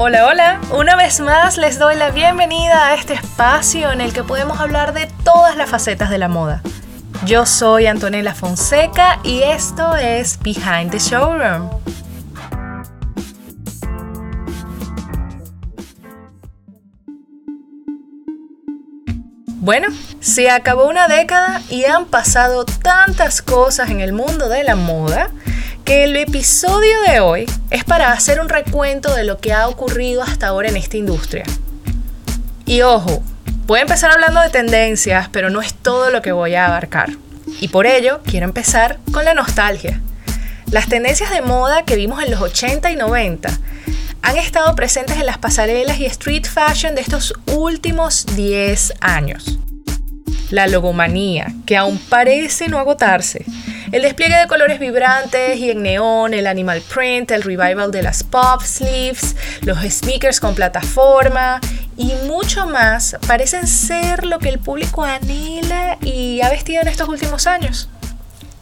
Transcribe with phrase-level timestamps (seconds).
[0.00, 0.60] Hola, hola.
[0.70, 4.94] Una vez más les doy la bienvenida a este espacio en el que podemos hablar
[4.94, 6.62] de todas las facetas de la moda.
[7.26, 11.68] Yo soy Antonella Fonseca y esto es Behind the Showroom.
[19.56, 19.88] Bueno,
[20.20, 25.28] se acabó una década y han pasado tantas cosas en el mundo de la moda
[25.88, 30.48] el episodio de hoy es para hacer un recuento de lo que ha ocurrido hasta
[30.48, 31.44] ahora en esta industria.
[32.66, 33.22] Y ojo,
[33.66, 37.12] voy a empezar hablando de tendencias, pero no es todo lo que voy a abarcar.
[37.60, 40.02] Y por ello quiero empezar con la nostalgia.
[40.70, 43.48] Las tendencias de moda que vimos en los 80 y 90
[44.20, 49.58] han estado presentes en las pasarelas y street fashion de estos últimos 10 años.
[50.50, 53.46] La logomanía, que aún parece no agotarse.
[53.90, 58.22] El despliegue de colores vibrantes y en neón, el animal print, el revival de las
[58.22, 61.58] pop sleeves, los sneakers con plataforma
[61.96, 67.08] y mucho más parecen ser lo que el público anhela y ha vestido en estos
[67.08, 67.88] últimos años.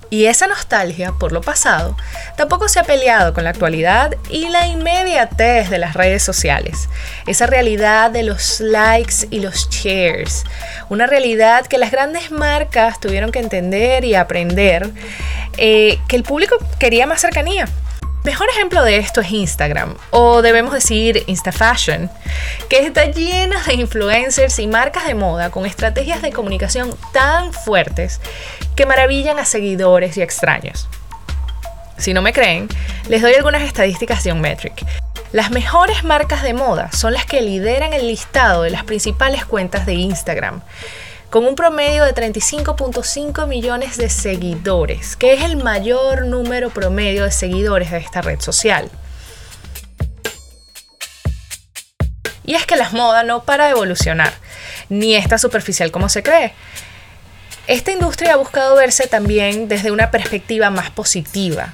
[0.09, 1.97] Y esa nostalgia por lo pasado
[2.37, 6.89] tampoco se ha peleado con la actualidad y la inmediatez de las redes sociales.
[7.27, 10.45] Esa realidad de los likes y los shares.
[10.89, 14.91] Una realidad que las grandes marcas tuvieron que entender y aprender
[15.57, 17.67] eh, que el público quería más cercanía.
[18.27, 22.11] Mejor ejemplo de esto es Instagram, o debemos decir InstaFashion,
[22.69, 28.21] que está llena de influencers y marcas de moda con estrategias de comunicación tan fuertes
[28.77, 30.89] que maravillan a seguidores y extraños.
[31.99, 32.69] Si no me creen,
[33.09, 34.85] les doy algunas estadísticas de Metric.
[35.33, 39.87] Las mejores marcas de moda son las que lideran el listado de las principales cuentas
[39.87, 40.63] de Instagram
[41.31, 47.33] con un promedio de 35.5 millones de seguidores, que es el mayor número promedio de
[47.33, 48.91] seguidores de esta red social.
[52.45, 54.33] Y es que la moda no para de evolucionar,
[54.89, 56.55] ni está superficial como se cree.
[57.67, 61.73] Esta industria ha buscado verse también desde una perspectiva más positiva.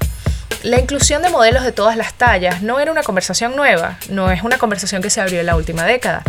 [0.62, 4.42] La inclusión de modelos de todas las tallas no era una conversación nueva, no es
[4.42, 6.22] una conversación que se abrió en la última década.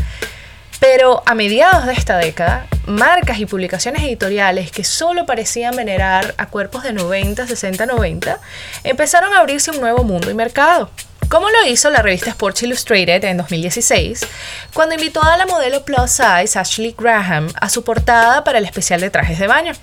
[0.81, 6.47] Pero a mediados de esta década, marcas y publicaciones editoriales que solo parecían venerar a
[6.47, 8.39] cuerpos de 90, 60, 90,
[8.83, 10.89] empezaron a abrirse un nuevo mundo y mercado.
[11.33, 14.23] Como lo hizo la revista Sports Illustrated en 2016,
[14.71, 19.01] cuando invitó a la modelo plus size Ashley Graham a su portada para el especial
[19.01, 19.73] de trajes de baño.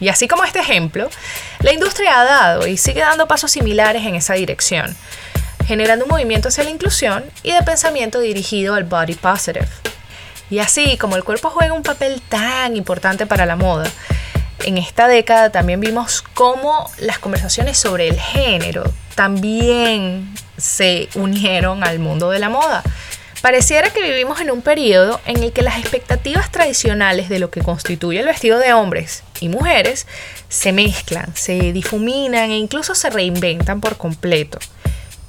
[0.00, 1.10] Y así como este ejemplo,
[1.60, 4.96] la industria ha dado y sigue dando pasos similares en esa dirección,
[5.66, 9.68] generando un movimiento hacia la inclusión y de pensamiento dirigido al body positive.
[10.48, 13.90] Y así como el cuerpo juega un papel tan importante para la moda,
[14.64, 18.84] en esta década también vimos cómo las conversaciones sobre el género
[19.14, 22.82] también se unieron al mundo de la moda.
[23.42, 27.60] Pareciera que vivimos en un periodo en el que las expectativas tradicionales de lo que
[27.60, 30.06] constituye el vestido de hombres y mujeres
[30.48, 34.58] se mezclan, se difuminan e incluso se reinventan por completo.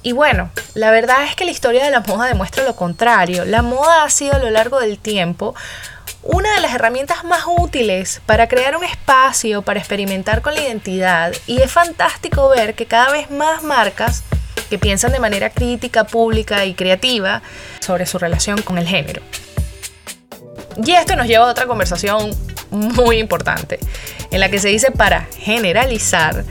[0.02, 3.44] Y bueno, la verdad es que la historia de la moda demuestra lo contrario.
[3.44, 5.54] La moda ha sido a lo largo del tiempo
[6.28, 11.32] una de las herramientas más útiles para crear un espacio para experimentar con la identidad
[11.46, 14.24] y es fantástico ver que cada vez más marcas
[14.68, 17.40] que piensan de manera crítica, pública y creativa
[17.80, 19.22] sobre su relación con el género.
[20.84, 22.30] Y esto nos lleva a otra conversación
[22.70, 23.78] muy importante,
[24.30, 26.44] en la que se dice para generalizar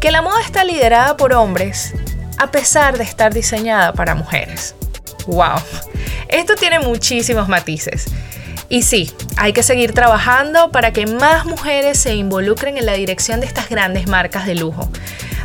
[0.00, 1.94] que la moda está liderada por hombres
[2.38, 4.74] a pesar de estar diseñada para mujeres.
[5.26, 5.60] ¡Wow!
[6.28, 8.06] Esto tiene muchísimos matices.
[8.70, 13.40] Y sí, hay que seguir trabajando para que más mujeres se involucren en la dirección
[13.40, 14.90] de estas grandes marcas de lujo,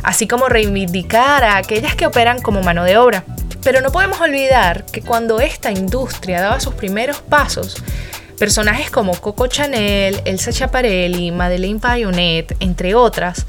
[0.02, 3.24] así como reivindicar a aquellas que operan como mano de obra.
[3.62, 7.82] Pero no podemos olvidar que cuando esta industria daba sus primeros pasos,
[8.38, 13.46] personajes como Coco Chanel, Elsa Chaparelli, Madeleine Bayonet, entre otras,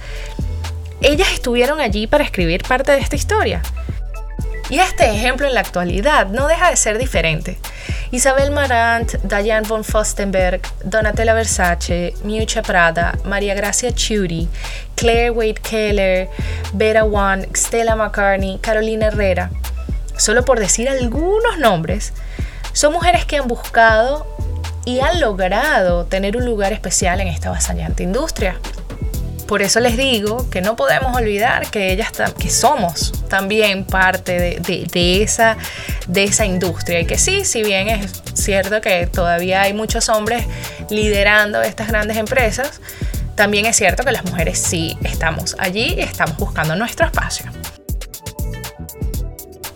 [1.01, 3.61] ellas estuvieron allí para escribir parte de esta historia.
[4.69, 7.59] Y este ejemplo en la actualidad no deja de ser diferente.
[8.11, 14.47] Isabel Marant, Diane von Fostenberg, Donatella Versace, Miuccia Prada, María Gracia Chiuri,
[14.95, 16.29] Claire Wade Keller,
[16.73, 19.51] Vera Wan, Stella McCartney, Carolina Herrera,
[20.17, 22.13] solo por decir algunos nombres,
[22.73, 24.25] son mujeres que han buscado
[24.85, 28.57] y han logrado tener un lugar especial en esta vasallante industria.
[29.47, 35.21] Por eso les digo que no podemos olvidar que ellas que somos también parte de,
[35.21, 35.57] esa,
[36.07, 36.99] de esa industria.
[36.99, 40.45] Y que sí, si bien es cierto que todavía hay muchos hombres
[40.89, 42.81] liderando estas grandes empresas,
[43.35, 47.45] también es cierto que las mujeres sí estamos allí y estamos buscando nuestro espacio.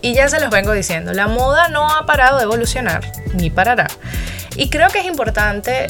[0.02, 3.86] Y ya se los vengo diciendo, la moda no ha parado de evolucionar, ni parará.
[4.56, 5.86] Y creo que es importante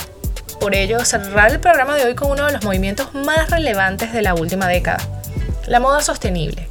[0.60, 4.22] por ello cerrar el programa de hoy con uno de los movimientos más relevantes de
[4.22, 4.98] la última década,
[5.66, 6.68] la moda sostenible.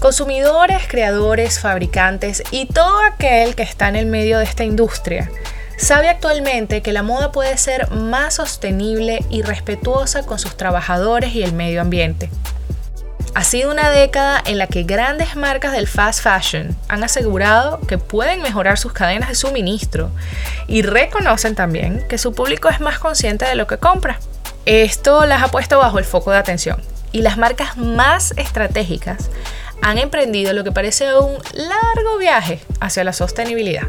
[0.00, 5.30] Consumidores, creadores, fabricantes y todo aquel que está en el medio de esta industria
[5.78, 11.42] sabe actualmente que la moda puede ser más sostenible y respetuosa con sus trabajadores y
[11.42, 12.28] el medio ambiente.
[13.36, 17.98] Ha sido una década en la que grandes marcas del fast fashion han asegurado que
[17.98, 20.10] pueden mejorar sus cadenas de suministro
[20.68, 24.20] y reconocen también que su público es más consciente de lo que compra.
[24.64, 26.80] Esto las ha puesto bajo el foco de atención
[27.12, 29.28] y las marcas más estratégicas
[29.82, 33.88] han emprendido lo que parece un largo viaje hacia la sostenibilidad.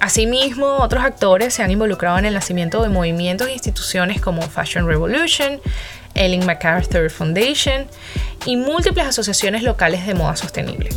[0.00, 4.88] Asimismo, otros actores se han involucrado en el nacimiento de movimientos e instituciones como Fashion
[4.88, 5.60] Revolution,
[6.14, 7.86] Ellen MacArthur Foundation
[8.46, 10.90] y múltiples asociaciones locales de moda sostenible.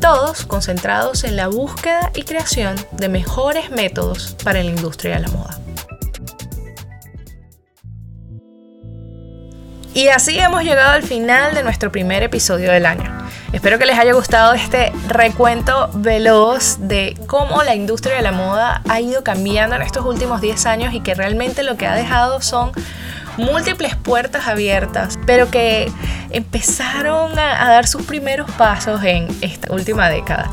[0.00, 5.28] Todos concentrados en la búsqueda y creación de mejores métodos para la industria de la
[5.28, 5.58] moda.
[9.94, 13.18] Y así hemos llegado al final de nuestro primer episodio del año.
[13.52, 18.82] Espero que les haya gustado este recuento veloz de cómo la industria de la moda
[18.88, 22.42] ha ido cambiando en estos últimos 10 años y que realmente lo que ha dejado
[22.42, 22.72] son
[23.38, 25.90] múltiples puertas abiertas, pero que
[26.30, 30.50] empezaron a, dar sus primeros pasos en esta última década.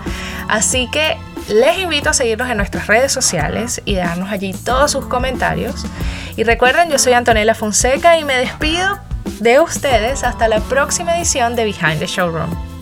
[0.48, 1.18] Así que
[1.50, 5.86] les invito a seguirnos en nuestras redes sociales y darnos allí todos sus comentarios.
[6.38, 9.00] Y recuerden, yo soy Antonella Fonseca y me despido
[9.40, 12.75] de ustedes hasta la próxima edición de Behind the Showroom.